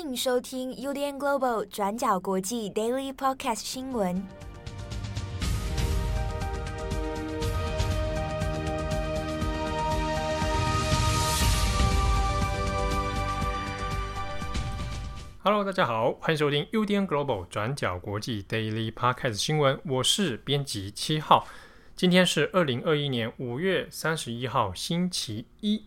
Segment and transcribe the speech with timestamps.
[0.00, 4.22] 迎收听 UDN Global 转角国际 Daily Podcast 新闻。
[15.42, 19.78] Hello，大家好，欢迎收听 UDN Global 转角国际 Daily Podcast 新闻。
[19.84, 21.46] 我是编辑七号，
[21.94, 25.84] 今天是二零二一年五月三十一号，星期一。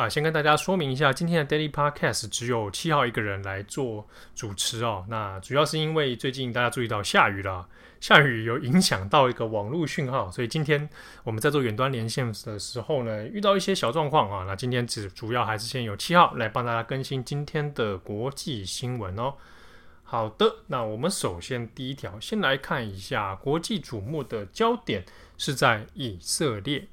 [0.00, 5.04] 啊，先跟大家说明一下，今天的 Daily Podcast 只有七号一个人来做主持哦。
[5.10, 7.68] 那主要是因为最近大家注意到下雨了，
[8.00, 10.88] 下雨有影响到一个网络讯号，所以今天
[11.22, 14.44] 我们在做远端连线的时候呢，遇到一些小状况啊。
[14.46, 19.34] 那今天只主要还是先由七号来帮大家更新今天的国际新闻哦。
[20.02, 25.04] 好的，那我们首先第一条，先来看一下国际瞩目的焦点
[25.36, 26.88] 是在以色列。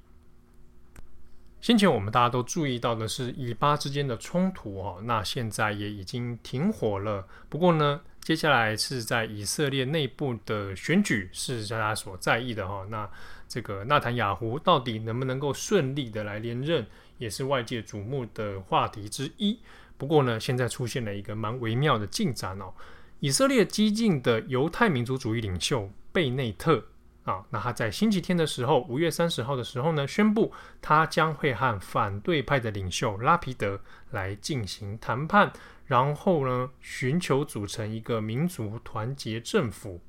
[1.59, 7.27] 先前我们大家都注意到的是以巴之间的冲突哦，那现在也已经停火了。
[7.49, 12.85] 不过呢，接下来是在以色列内部的选举是大家所在意的哈。
[12.89, 13.09] 那
[13.49, 16.85] 这个纳坦雅胡到底能不能够顺利的来连任，
[17.17, 19.59] 也是外界瞩目的话题之一。
[19.97, 22.71] 不过呢，现在出现了一个蛮微妙的进展哦。
[23.19, 26.85] 以色列激进的犹太民族主义领袖贝内特。
[27.27, 35.51] 啊，那他在星期天的时候，五月三十号的时候呢，宣布他将会和反对派的领袖拉皮德来进行谈判，
[35.87, 39.99] 然后呢，寻求组成一个民族团结政府。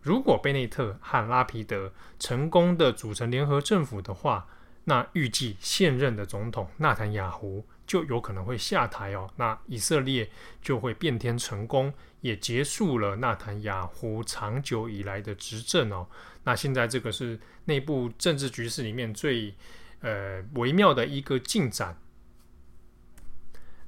[0.00, 4.46] 如果贝内特和拉皮德成功的组成联合政府的话，
[4.84, 10.30] 那预计现任的总统纳坦雅胡就有可能会下台哦，那以色列
[10.62, 16.06] 就会变天成功，也结束了纳坦雅胡长久以来的执政哦。
[16.44, 19.54] 那现在这个是内部政治局势里面最
[20.00, 21.96] 呃微妙的一个进展。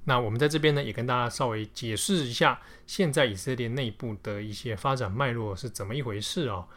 [0.05, 6.69] 那我们在这边呢，也跟大家稍微解释一下，现在以色列内部的一些发展脉络是怎么一回事哦。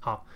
[0.00, 0.26] 好。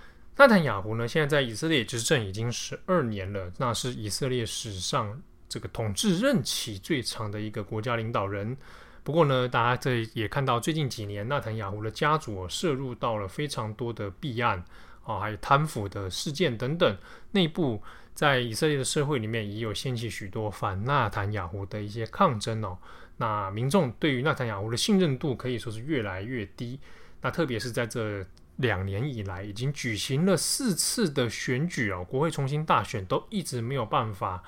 [0.41, 8.57] 纳坦雅胡呢，现在在以色列执政已经十二年了，那是以色列史上这个统治任期最长的一个国家领导人。
[9.03, 14.63] 不过呢，大家这也看到最近几年，纳坦雅胡的家族涉入到了非常多的弊案
[15.05, 16.97] 啊，还有贪腐的事件等等。
[17.33, 17.83] 内部
[18.15, 22.77] 在以色列的社会里面，也有掀起许多反纳坦雅胡的一些抗争哦。
[23.17, 26.79] 那民众对于纳坦雅胡的信任度可以说是越来越低。
[27.21, 28.27] 那特别是在这。
[28.59, 34.43] 两年以来，已经举行了四次的选举哦，国会重新大选都一直没有办法，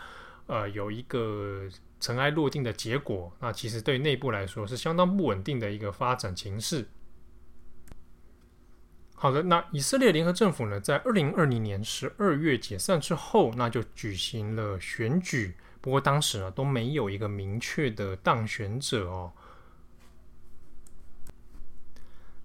[0.51, 1.69] 呃，有一个
[2.01, 3.33] 尘埃落定的结果。
[3.39, 6.89] 那其实对内部来说是相当不稳定的一个发展情势。
[9.15, 15.55] 好的，那以色列联合政府呢，在二零二零年十二月解散之后，那就举行了选举。
[15.81, 19.33] 不过当时呢，都没有一个明确的当选者哦。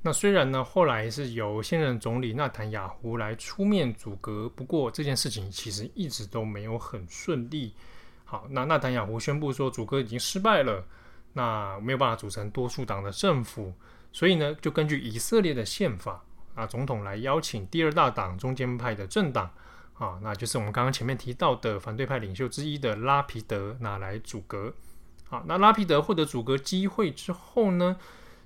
[0.04, 7.74] 那虽然呢，后来是由现任总理纳坦雅胡来出面阻隔，不过这件事情其实一直都没有很顺利。
[8.28, 10.84] 好，那纳坦雅胡宣布说组阁已经失败了，
[11.34, 13.72] 那没有办法组成多数党的政府，
[14.12, 16.24] 所以呢，就根据以色列的宪法，
[16.56, 19.52] 啊，总统来邀请第二大党中间派的政党，
[19.94, 24.74] 啊，那就是我们刚刚前面提到的反对派领袖之一的拉皮德拿来组阁。
[25.28, 27.96] 好，那拉皮德获得组阁机会之后呢，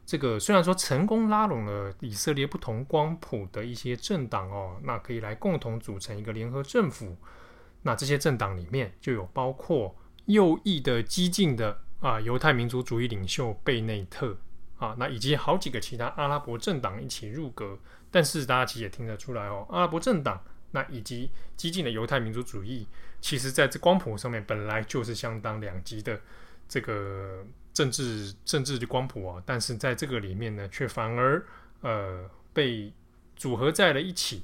[0.05, 7.15] 这个虽然说成功拉拢了以色列不同光谱的一些政党哦，那可以来共同组成一个联合政府。
[7.81, 9.95] 那这些政党里面就有包括
[10.25, 14.37] 右翼的激进的啊犹太民族主义领袖贝内特
[14.77, 17.77] 啊，那以及好几个其他阿拉伯政党一起入阁。
[18.11, 20.41] 但是大家其实也听得出来哦，阿拉伯政党
[20.71, 22.87] 那以及激进的犹太民族主义，
[23.21, 26.19] 其实在这光谱上面本来就是相当两极的
[26.67, 27.45] 这个。
[27.71, 31.45] 政治政治的光谱啊，但是在这个里面呢，却反而
[31.79, 32.91] 呃被
[33.37, 34.43] 组合在了一起。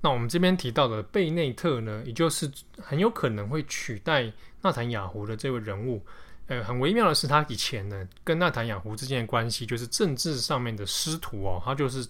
[0.00, 6.04] 那我们这边提到的贝内特呢，也就是很有可能会取代纳坦雅胡的这位人物。
[6.46, 11.60] 呃，很微妙的是，他以前呢跟纳坦雅胡之间的关系，就是政治上面的师徒哦。
[11.64, 12.06] 他就是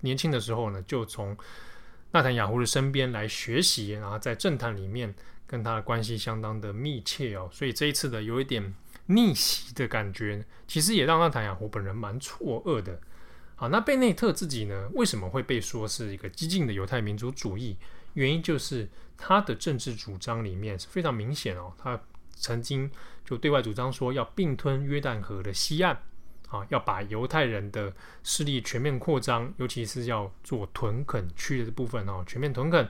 [0.00, 1.36] 年轻的时候呢，就从
[2.12, 5.14] 纳坦雅胡的身边来学习，然后在政坛里面。
[5.46, 8.74] 跟他的关系相当的密切哦，所以这一次的有一点
[9.06, 12.98] 逆袭的感觉，其实也让纳坦雅胡本人蛮错愕的。
[13.68, 17.76] 那贝内特自己呢，为什么会被说是一个激进的犹太民族主义？
[18.14, 22.00] 原因就是他的政治主张里面是非常明显哦，他
[22.30, 22.90] 曾经
[23.24, 26.00] 就对外主张说要并吞约旦河的西岸，
[26.48, 32.88] 啊，要把犹太人的势力全面扩张，尤其是要做屯垦区的部分哦，全面屯垦。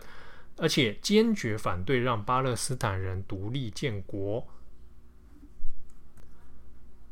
[0.56, 4.46] 而且坚决反对让巴勒斯坦人独立建国。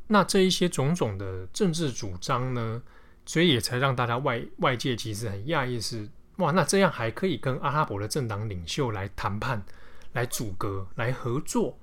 [0.06, 2.81] 那这一些种种的政治主张呢，
[3.25, 9.63] 所以也才让大家外外界其实很讶异是，哇，那这样还可以跟阿拉伯的政党领袖来谈判、
[10.13, 11.79] 来组阁、来合作，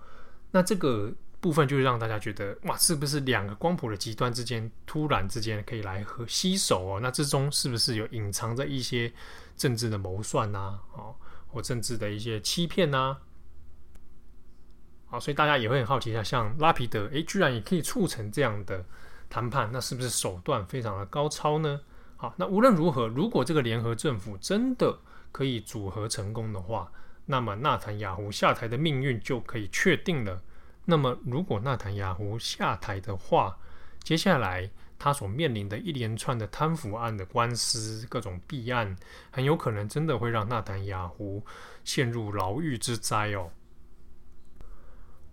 [0.52, 7.00] 那这个部分就让大家觉得，哇，是不是两个光谱的极端之间突然之间可以来和携手哦？
[7.02, 9.12] 那之中是不是有隐藏着一些
[9.56, 10.80] 政治的谋算呐、啊？
[10.94, 11.16] 哦，
[11.48, 13.18] 或政治的一些欺骗呐、啊？
[15.12, 18.84] 好，所以大家也会很好奇一下，像拉皮德，诶，居然也可以促成这样的
[19.30, 21.82] 谈判，那是不是手段非常的高超呢？
[22.18, 25.00] 好，那无论如何，如果这个联合政府真的
[25.32, 26.92] 可以组合成功的话，
[27.26, 30.42] 那么纳坦雅胡下台的命运就可以确定了。
[30.86, 33.58] 那么，如果纳坦雅胡下台的话，
[34.04, 38.96] 接下来他所面临的一连串的贪腐案的官司、各种弊案，
[39.30, 41.46] 很有可能真的会让纳坦雅胡
[41.84, 43.52] 陷入牢狱之灾哦。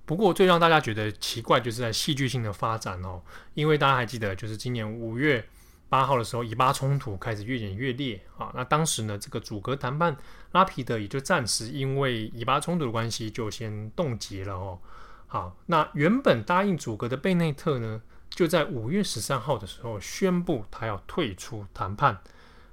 [0.06, 3.20] 不过，最让大家觉得奇怪，就是在戏剧性的发展哦。
[3.54, 5.44] 因为大家还记得，就是今年五月
[5.88, 8.52] 八号的时候，以巴冲突开始越演越烈啊。
[8.54, 10.16] 那当时呢，这个组阁谈判，
[10.52, 14.78] 拉皮德也就暂时因为以巴冲突的关系，就先冻结了哦。
[15.26, 18.00] 好，那原本答应组阁的贝内特呢，
[18.30, 22.16] 就在五月十三号的时候宣布他要退出谈判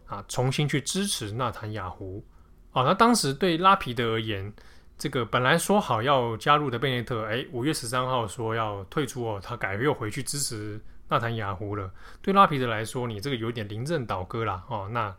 [0.06, 2.24] 啊，重新去支持纳坦雅胡。
[2.74, 4.54] 啊，那当时对拉皮德而言，
[4.98, 10.80] 这个本来说好要加入的贝内特，哎，五月十三号说要退出哦，他改又回去支持
[11.10, 11.92] 纳坦雅胡了。
[12.22, 14.88] 对拉皮德来说，你这个有点临阵倒戈啦哦。
[14.92, 15.14] 那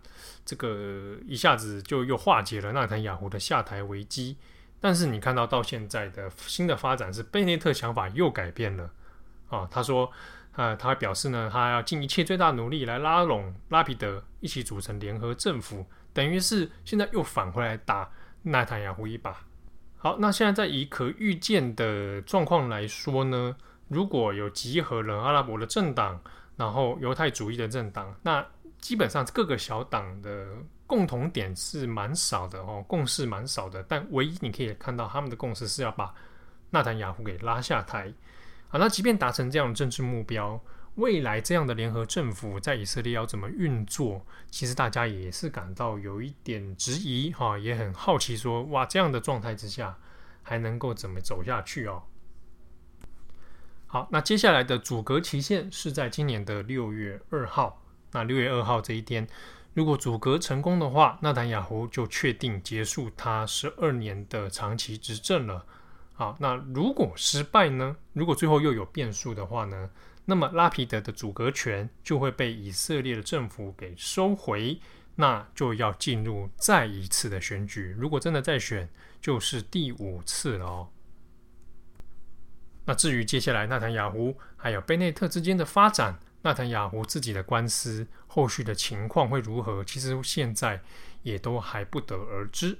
[0.45, 4.39] 这个一下子就又化解了纳坦雅胡的下台危机。
[4.81, 8.91] 但是你看到到现在的新的发展是贝内特想法又改变了
[9.49, 9.69] 啊。
[9.71, 10.11] 他说，
[10.53, 18.11] 呃，他表示呢，他要尽一切最大努力来拉拢拉皮德一起组成联合政府，等于是现在又返回来打
[18.43, 19.45] 纳坦雅胡一把。
[20.05, 23.57] 好，那现在在以可预见的状况来说呢，
[23.89, 26.21] 如果有集合了阿拉伯的政党，
[26.57, 28.47] 然后犹太主义的政党，那
[28.79, 30.47] 基本上各个小党的
[30.87, 33.83] 共同点是蛮少的哦，共识蛮少的。
[33.85, 36.15] 但唯一你可以看到他们的共识是要把
[36.69, 38.13] 纳坦雅胡给拉下台。
[38.69, 40.61] 好，那即便达成这样的政治目标，
[40.97, 44.25] 未来这样的联合政府在以色列要怎么运作？
[44.49, 49.99] 其实大家也是感到有一点质疑哈，也很好奇说，哇，这样的状态之下
[50.43, 52.05] 还能够怎么走下去哦？
[53.87, 57.83] 好，那接下来的阻隔期限是在今年的六月二号。
[58.13, 59.27] 那六月二号这一天，
[59.73, 65.67] 如果阻隔成功的话，纳坦雅胡就确定结束他十二年的长期执政了。
[66.13, 67.97] 好，那如果失败呢？
[68.13, 69.91] 如果最后又有变数的话呢？
[70.27, 74.81] 那么拉皮德的组阁权就会被以色列的政府给收回，
[75.17, 77.95] 那就要进入再一次的选举。
[77.99, 78.89] 如果真的再选，
[79.21, 80.89] 就是第五次了哦。
[82.87, 89.85] 那至于接下来纳坦雅胡还有贝内特之间的发展，纳坦雅胡自己的官司后续的情况会如何？
[89.85, 90.83] 其实现在
[91.23, 92.79] 也都还不得而知。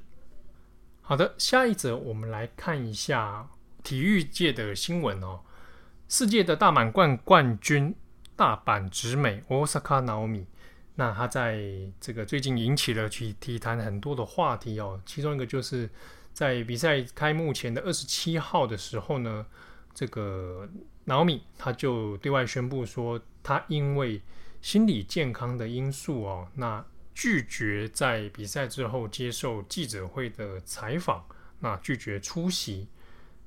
[1.03, 3.49] 好的，下一则我们来看一下
[3.83, 5.41] 体育界的新闻哦。
[6.07, 7.95] 世界的大满贯冠军
[8.37, 10.45] 大阪直美 Osaka Naomi，
[10.97, 11.59] 那她在
[12.01, 15.01] 这个最近引起了体体坛很多的话题哦。
[15.07, 15.89] 其中一个就是
[16.33, 19.47] 在比赛开幕前的二十七号的时候呢，
[19.95, 20.69] 这个
[21.07, 24.21] Naomi 她就对外宣布说，她因为
[24.61, 31.25] 心理健康的因素哦，那拒绝在比赛之后接受记者会的采访，
[31.61, 32.89] 那拒绝出席。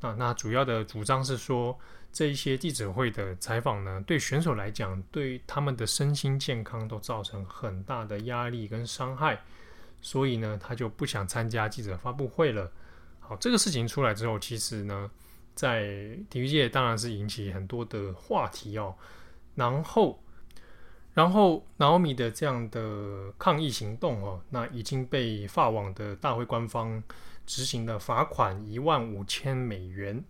[0.02, 1.80] 那那主要的主张是说。
[2.12, 9.40] 这一些记者会的采访呢，对选手来讲，对他们的身心健康都造成很大的压力跟伤害，
[10.02, 12.72] 所以呢，他就不想参加记者发布会了。
[13.20, 15.12] 好，这个事情出来之后，其实呢，
[15.54, 18.96] 在体育界当然是引起很多的话题哦。
[19.54, 20.24] 然后，
[21.14, 27.04] 然后 Naomi 的这样的抗议行动哦，那已经被法网的大会官方
[27.46, 30.24] 执行了罚款一万五千美元。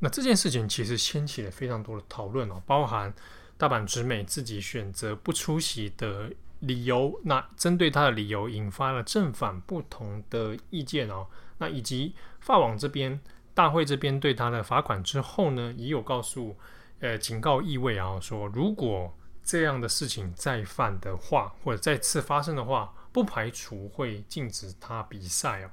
[0.00, 3.12] 那这件事情其实掀起了非常多的讨论哦，包含
[3.56, 11.26] 大阪直美自己选择不出席的理由，那针对他的理由引发了正反不同的意见哦。
[11.58, 13.20] 那以及法网这边
[13.54, 16.56] 大会这边对他的罚款之后呢，也有告诉
[17.00, 19.12] 呃警告意味啊，说如果
[19.42, 25.70] 这样的事情再犯的话，或者再次发生的话，不排除会禁止他比赛哦。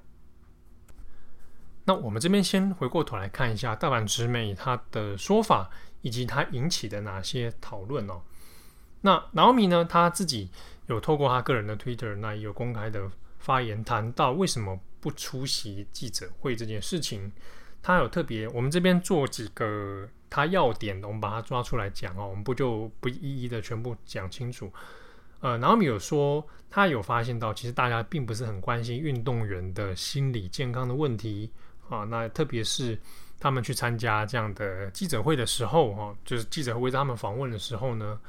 [1.86, 5.70] 那我们这边先回过头来看一下大阪直美他的说法，
[6.02, 8.22] 以及他引起的哪些讨论哦。
[9.02, 10.50] 那 Naomi 呢，他自己
[10.88, 17.32] 有透过他个人的 Twitter，那也有公开的发言，谈到为什么不出席记者会这件事情。
[17.84, 24.74] 他有特别，我们这边做几个他要点的，我们把它抓出来讲哦，我们不就不一一的全部讲清楚。
[25.40, 31.52] 呃，然后我们有说，他有发现到，其实大家并不是很关心运动员的心理健康的问题
[31.90, 32.04] 啊。
[32.04, 32.98] 那特别是
[33.40, 38.20] 他们去参加这样的记者会的时候，哈、就是记者会在他们访问的时候呢，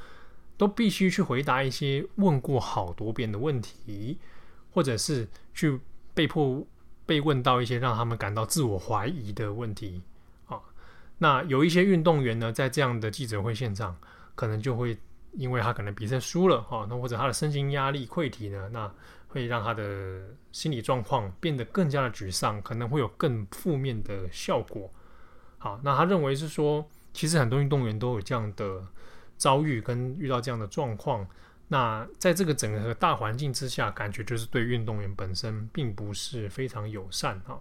[0.57, 4.19] 都必须去回答一些问过好多遍的问题，
[4.73, 5.79] 或者是去
[6.15, 6.67] 被迫
[7.05, 10.03] 被问到一些让他们感到自我怀疑的问题
[10.47, 10.61] 啊。
[11.19, 13.97] 那有一些运动员呢，在这样的记者会现场，
[14.35, 14.97] 可能就会。
[15.33, 18.91] 因为他可能比赛输了哈，那或者他的身心压力溃体呢，那
[19.37, 24.91] 会让他的心理状况变得更加的沮丧，可能会有更负面的效果。
[25.59, 28.87] 好，那他认为是说，其实很多运动员都有这样的
[29.37, 31.27] 遭遇跟遇到这样的状况。
[31.69, 37.61] 那在这个整个大环境之下，感觉就是对运动员本身并不是非常友善哈。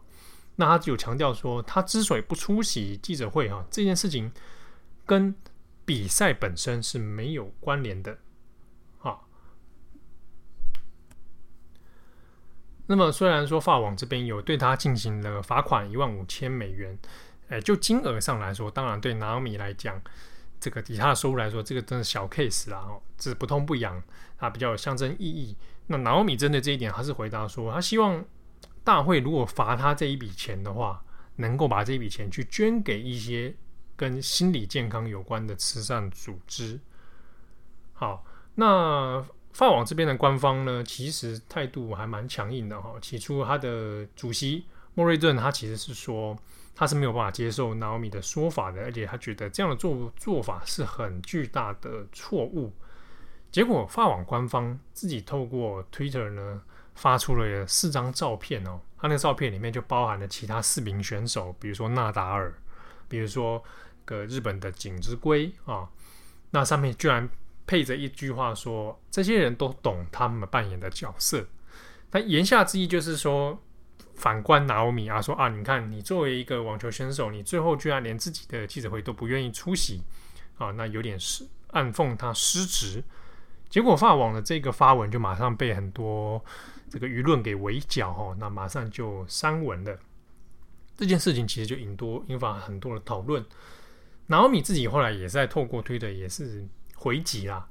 [0.56, 4.32] 那他有强调说，他之所以不出席记者会哈，这件事情
[5.06, 5.36] 跟
[5.84, 8.18] 比赛本身是没有关联的，
[9.00, 9.20] 啊。
[12.88, 16.98] 那么虽然说法网这边有对他进行了罚款一万五千美元，
[17.50, 20.02] 哎，就金额上来说，当然对 Naomi 来讲，
[20.60, 24.02] 这个以他的收入来说，这个真的小 case 啦，哦，这是不痛不痒，
[24.38, 25.56] 它比较有象征意义。
[25.88, 28.24] 那 Naomi 针对这一点，他是回答说，他希望
[28.84, 31.04] 大会如果罚他这一笔钱的话，
[31.36, 33.56] 能够把这一笔钱去捐给一些。
[33.98, 36.78] 跟心理健康有关的慈善组织。
[37.94, 38.26] 好，
[38.56, 42.94] 那法网这边的官方呢，其实态度还蛮强硬的哈。
[43.02, 46.38] 起初，他的主席莫瑞顿他其实是说，
[46.76, 52.74] 他是没有办法接受 Naomi 的说法的，而且他觉得这样的做做法是很巨大的错误。
[53.50, 56.62] 结果，法网官方自己透过 Twitter 呢，
[56.94, 62.54] 发出了四张照片哦，他那个照片里面就包含了其他四名选手，比如说纳达尔，
[63.08, 63.64] 比如说。
[64.08, 65.90] 个日本的锦织圭啊，
[66.52, 67.28] 那上面居然
[67.68, 71.46] 配着一句话说：“这些人都懂他们扮演的角色。”
[72.10, 73.62] 但言下之意就是说，
[74.14, 80.02] 反观 Naomi 啊，说啊，你看你作为一个网球选手，你最后居然连自己的记者会都不愿意出席
[80.58, 83.04] 啊，那有点是暗讽他失职。
[83.68, 86.42] 结果法网的这个发文就马上被很多
[86.90, 90.00] 这个舆论给围剿哈，那马上就删文了。
[90.96, 93.44] 这件事情其实就引多引发很多的讨论。
[94.28, 96.66] 纳奥米自己后来也在透过推特也是
[96.96, 97.68] 回击啦。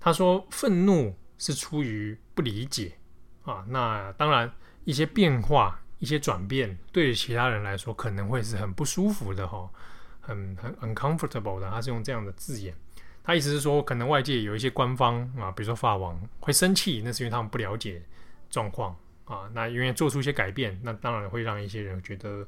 [0.00, 2.94] 他说：“愤怒是出于不理解
[3.42, 3.62] 啊。
[3.68, 4.50] 那当然，
[4.84, 9.68] 一些变化、一些转变，对于其他人来说可能会是很不舒服的哈，
[10.20, 11.68] 很很 uncomfortable 的。
[11.68, 12.74] 他是用这样的字眼。
[13.22, 18.02] 他意思是说，可能外界有一些官方啊，比如说法王会生气，那是因为他们不了解
[18.48, 18.96] 状况
[19.26, 19.50] 啊。
[19.52, 22.46] 那因为做出一些改变，那当然会让一些人觉得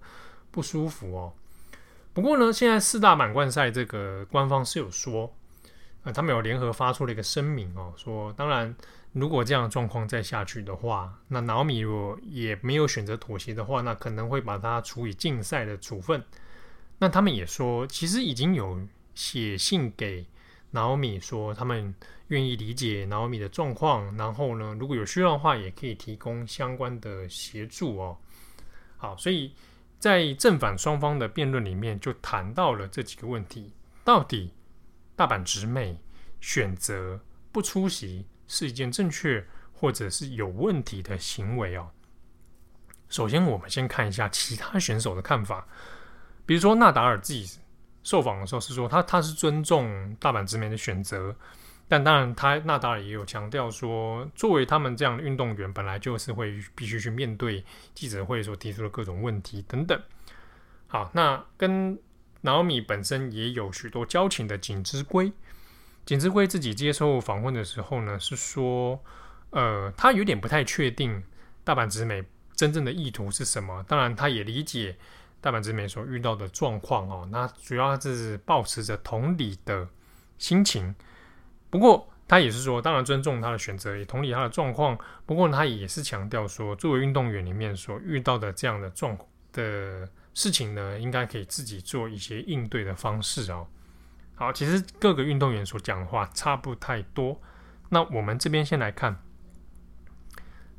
[0.50, 1.35] 不舒服哦。”
[2.14, 5.35] 不过呢，现在四大满贯赛这个官方是有说，
[6.04, 8.75] 呃，他们有联合发出了一个声明哦，说当然，
[9.12, 16.23] 如果这样的状况再下去的话，那 Naomi 如果也没有选择妥协的话，那可能会把他处以禁赛的处分。
[16.99, 18.80] 那他们也说，其实已经有
[19.14, 20.26] 写信给
[20.73, 21.94] Naomi 说，他们
[22.28, 28.16] 愿意理解 Naomi 的状况，然后呢，如果有需要的话，也可以提供相关的协助哦。
[28.97, 29.52] 好，所以。
[30.02, 34.50] 在正反双方的辩论里面，就谈到了这几个问题：到底
[35.23, 35.97] 大阪直美
[36.41, 37.21] 选择
[37.52, 41.88] 不出席是一件正确或者是有问题的行为哦？
[43.09, 45.64] 首先，我们先看一下其他选手的看法。
[46.45, 47.49] 比如说，纳达尔自己
[48.02, 51.33] 受访的时候是说，他他是尊重大阪直美的选择。
[51.87, 57.64] 但当然，他纳达尔也有强调说，作为他们这样的运动员，本来就是会必须去面对
[57.95, 60.02] 记者会所提出的各种问题等等。
[60.88, 61.97] 好，那跟
[62.42, 65.32] Naomi 本身也有许多交情的锦织圭，
[66.04, 69.02] 锦织圭自己接受访问的时候呢，是说，
[69.50, 71.22] 呃，他有点不太确定
[71.62, 73.84] 大阪直美真正的意图是什么。
[73.88, 74.96] 当然，他也理解
[75.40, 77.28] 大阪直美所遇到的状况哦。
[77.30, 79.88] 那主要是保持着同理的
[80.38, 80.94] 心情。
[81.70, 84.99] 不过，他也是说，当然尊重他的选择，也同理他的状况。
[85.25, 89.16] 不过，他也是强调说，作为运动员里面所遇到的这样的状
[89.52, 93.66] 的事情呢，应该可以自己做一些应对的方式哦。
[94.34, 97.40] 好，其实各个运动员所讲的话差不太多。
[97.90, 99.22] 那我们这边先来看，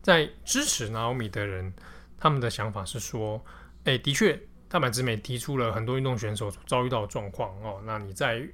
[0.02, 1.72] 在支持 Naomi 的人，
[2.18, 3.46] 他们的想法是说，
[3.84, 7.80] 哎，的确，大阪直美提出了很多运动选手所遭遇到的状况哦。
[7.86, 8.46] 那你在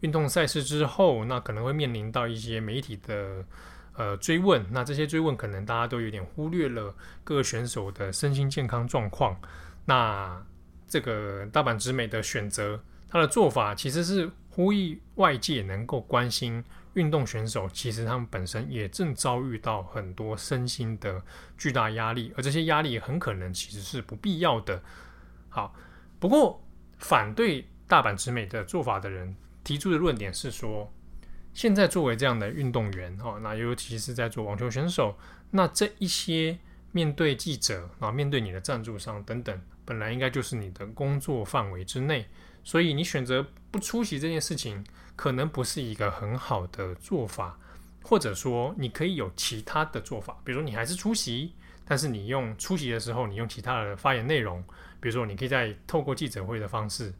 [0.00, 3.44] 运动赛事之后，那可能会面临到一些媒体的
[3.94, 6.94] 呃追问，那这些追问可能大家都有点忽略了
[7.24, 9.36] 各个选手的身心健康状况。
[9.86, 10.42] 那
[10.88, 16.64] 这个大阪直美的选择，他的做法其实是呼吁外界能够关心
[16.94, 21.22] 运动选手，其实他们本身也正遭遇到很多身心的
[21.58, 24.82] 巨大压力，而这些压力很可能其实是不必要的。
[25.50, 25.74] 好，
[26.18, 26.64] 不过
[26.98, 30.90] 反对大阪直美的做法的人提出的论点是说，
[31.52, 35.18] 现在作为这样的运动员，哈，那尤其是在做网球选手，
[35.50, 36.58] 那这一些。
[36.94, 42.26] 面对记者啊，面对你的赞助商等等，本来应该就是你的工作范围之内，
[42.62, 47.58] 所以你选择不出席这件事情，可能不是一个很好的做法，
[48.02, 54.62] 或者说你可以有其他的做法，比如说你还是出席，但是你用出席的时候，你用其他的发言内容，
[55.00, 57.12] 比如说你可以在透过记者会的方式，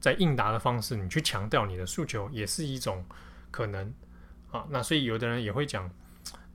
[0.00, 3.04] 在应答的方式，你去强调你的诉求，也是一种
[3.50, 3.92] 可能
[4.50, 4.66] 啊。
[4.70, 5.90] 那所以有的人也会讲，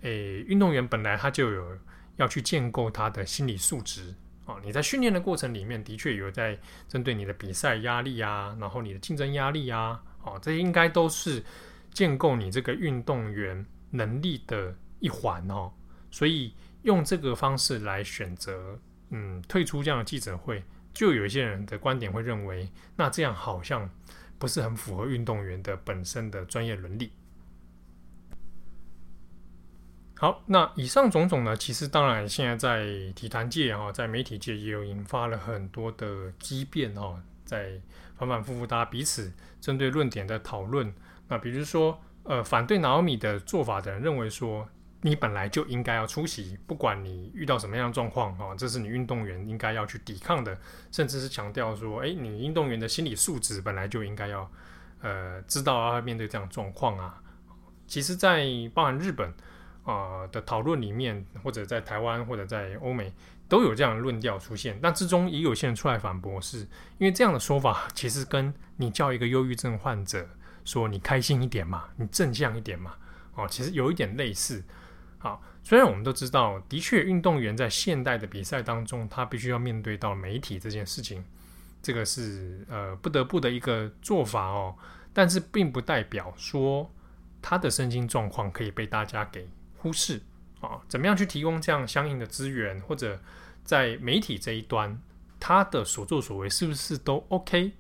[0.02, 1.78] 诶，运动员本来他就有。
[2.18, 4.14] 要去建构他的心理素质
[4.46, 4.58] 啊！
[4.64, 6.58] 你在训练的过程里面，的确有在
[6.88, 11.44] 针对你的比赛压力啊，然后你的竞争压力啊，哦，这应该都是
[11.92, 15.72] 建构你这个运动员能力的一环哦。
[16.12, 18.78] 所以用这个方式来选择，
[19.10, 23.90] 嗯，退出这样的记者会，就有一些人的观点会认为，那这样好像
[24.38, 27.12] 不是很符合运动员的本身的专业伦理。
[30.24, 37.74] 好，那以上种种呢，其实当然现在在体坛界哈，在媒体界也有引发了很多的激辩哈，在
[38.16, 40.94] 反反复复，大家彼此针对论点的讨论。
[41.28, 44.66] 那比如说，呃，反对娜奥米的做法的人认为说，
[45.02, 50.58] 你本来就应该要出席，不管你遇到什么样的状况哈，这是你运动员应该要去抵抗的，
[50.90, 54.50] 甚至是强调说，诶，你运动员的心理素质本来就应该要
[55.02, 57.22] 呃知道要面对这样状况啊。
[57.88, 59.30] 其实，在包含日本。
[59.84, 63.14] 啊、呃、的讨论里面，或者在台湾或者在欧美
[63.48, 66.60] 都有这样的论调出现，但之中也有些人出来反驳，是
[66.98, 70.28] 因为这样的说法其实跟你叫一个忧郁症患者
[70.64, 72.96] 说你开心一点嘛，你正向一点嘛，
[73.36, 74.64] 哦，其实有一点类似。
[75.20, 81.24] 好，虽然我们都知道，的确运动员在现代的比赛当中，他必须要面对到媒体这件事情，
[81.82, 84.76] 这个是呃不得不的一个做法哦，
[85.14, 86.90] 但是并不代表说
[87.42, 89.48] 他的身心状况可以被大家给。
[89.84, 90.22] 忽视
[90.62, 93.20] 啊，怎么样去提供这样相应的资源，或者
[93.66, 94.98] 在媒体这一端，
[95.42, 97.74] 他的所作所为是不是都 OK？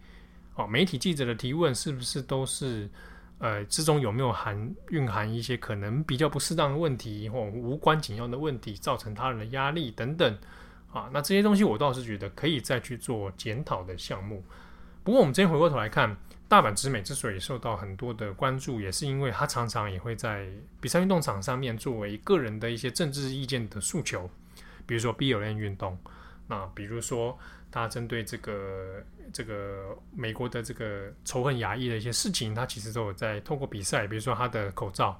[0.55, 2.89] 哦，媒体记者的提问是不是都是
[3.37, 10.37] 呃之中有没有含蕴含一些可能比较不适当的问题或无关紧要的问题，造成他人的压力等等
[10.91, 11.09] 啊？
[11.13, 14.43] 那这些东西我倒是觉得可以再去做检讨的项目。
[15.05, 16.17] 不过我们今天回过头来看。
[16.53, 20.47] 大阪直美之所以受到很多的关注，也是因为他常常也会在
[20.79, 24.29] 比赛运动场上面作为个人的一些政治意见的诉求，
[24.85, 25.97] 比如说 BLM 运动，
[26.45, 27.35] 那比如说
[27.71, 35.19] 他针对这个这个美国的这个仇恨亚裔的一些事情，他其实都有在透过比赛，比如说他的口罩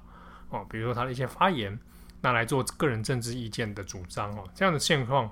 [0.50, 1.76] 哦，比如说他的一些发言，
[2.20, 5.28] 那来做个人政治意见的主张哦，这样的现况，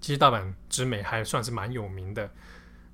[0.00, 2.30] 其实大阪直美还算是蛮有名的。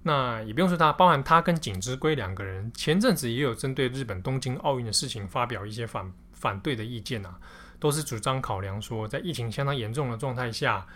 [0.09, 7.39] 那也不用说他，包含他跟井之圭两个人，前阵子也有针对日本东京奥运的事情发表一些反反对的意见啊，
[7.79, 10.87] 都是主张考量说，在疫情相当严重的状态下，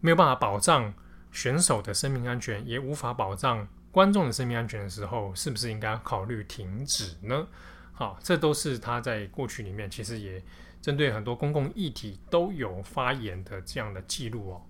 [0.00, 0.94] 没有办法保障
[1.32, 7.46] 选手的生命安全，也无法保障观众的生命安全的时候，是不是应该考虑停止呢？
[7.92, 10.42] 好，这都是他在过去里面其实也
[10.80, 14.62] 针对很多公共议题都有发言的这样的记录哦。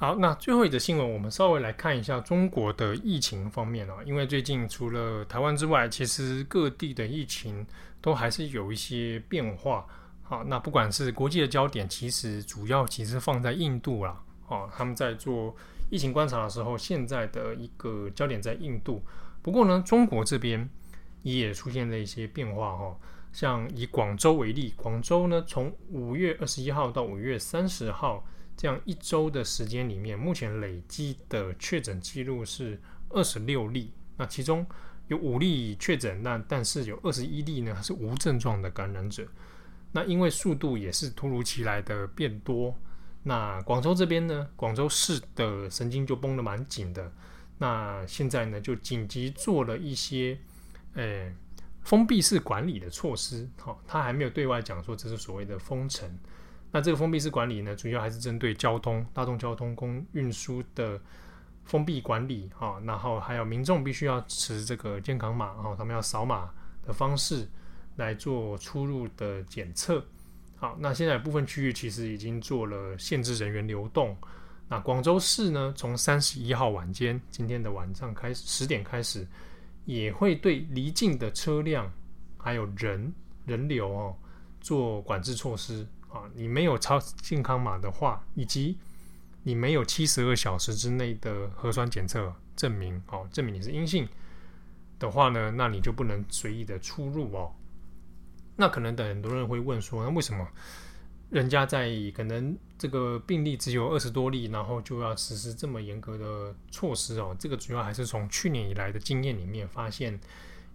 [0.00, 3.94] 好，那最后一则新闻，我们稍微来看一下中国的疫情方面哦。
[4.06, 7.66] 因为最近除了台湾之外，其实各地的疫情
[8.00, 9.84] 都还是有一些变化。
[10.22, 14.22] 好，那不管是国际的焦点，其实主要其实放在印度啦。
[14.46, 15.52] 哦，他们在做
[15.90, 19.02] 疫情观察的时候，现在的一个焦点在印度。
[19.42, 20.70] 不过呢，中国这边
[21.24, 22.96] 也出现了一些变化哈。
[23.32, 28.24] 像以广州为例，广州呢，从五月二十一号到五月三十号。
[28.58, 32.76] 这样一周的时间里面，目前累计的确诊记录是
[33.08, 33.92] 二十六例。
[34.16, 34.66] 那其中
[35.06, 39.24] 有五例确诊，那但是有二十一例呢是无症状的感染者。
[39.92, 42.76] 那因为速度也是突如其来的变多，
[43.22, 47.12] 那广州这边呢，广州市的神经就绷得蛮紧的。
[47.58, 50.36] 那现在呢，就紧急做了一些
[50.94, 51.32] 诶
[51.82, 53.48] 封闭式管理的措施。
[53.60, 56.10] 好，他还没有对外讲说这是所谓的封城。
[56.70, 61.00] 那这个封闭式管理呢，主要还是针对交通、大众交通、公运输的
[61.64, 66.50] 封闭管理啊，然后还有民众必须要持这个健康码啊，他们要扫码
[66.86, 67.48] 的方式
[67.96, 70.04] 来做出入的检测。
[70.56, 74.16] 好，那现在部分区域其实已经做了限制人员流动，
[74.68, 79.26] 那广州市呢，从三十一号晚间，今天的晚上开始十点开始，
[79.84, 81.90] 也会对离境的车辆
[82.36, 83.14] 还有人
[83.46, 84.16] 人流哦
[84.60, 86.22] 做管制措施啊。
[86.34, 88.78] 你没有超健康码的话，以及
[89.42, 94.08] 你没有七十二小时之内的核酸检测证明哦，证明你是阴性
[94.98, 97.52] 的话呢，那你就不能随意的出入哦。
[98.56, 100.48] 那可能的很多人会问说，那为什么？
[101.30, 107.36] 人家在可能这个病例只有二十多例，然后就要实施这么严格的措施哦。
[107.38, 110.18] 这个主要还是从去年以来的经验里面发现，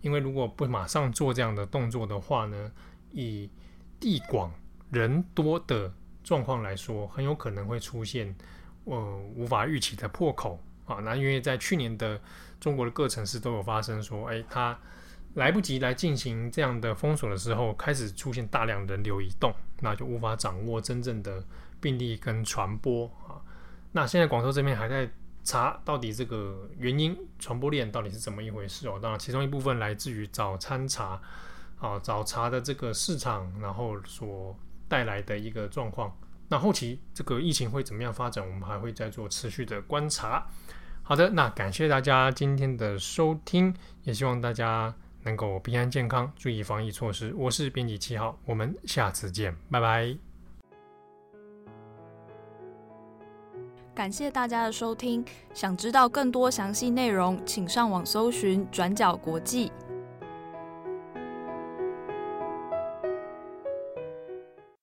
[0.02, 2.72] 因为如果不马上做这样的动作的话呢，
[3.12, 3.50] 以
[4.00, 4.54] 地广
[4.94, 5.92] 人多的
[6.24, 8.34] 状况来说，很有可能会出现
[8.86, 8.96] 呃
[9.36, 10.96] 无法预期的破口啊。
[11.02, 12.22] 那因为在去年的
[12.62, 14.80] 中国的各城市都有发生说，哎，它。
[15.36, 21.44] 来不及来进行这样的封锁的时候，开始出现大量人流移动，那就无法掌握真正的
[21.82, 23.42] 病例跟传播啊。
[23.94, 25.10] 那现在广州这边还在
[25.44, 29.00] 查到底这个原因传播链到底是怎么一回事哦。
[29.02, 31.20] 当然，其中一部分来自于早餐茶
[31.80, 34.56] 啊，早茶的这个市场，然后所
[34.94, 36.16] 带来的一个状况。
[36.50, 40.46] 那后期这个疫情会怎么样发展，我们还会再做持续的观察。
[41.02, 44.94] 好的，那感谢大家今天的收听，也希望大家。
[45.26, 47.34] 能够平安健康，注意防疫措施。
[47.38, 50.14] 我是编辑七号，我们下次见，拜拜。
[53.96, 59.72] 感谢大家的收听，想知道更多详细内容，请上网搜寻转角国际。